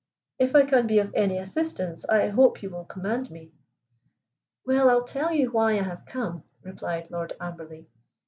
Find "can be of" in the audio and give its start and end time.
0.65-1.13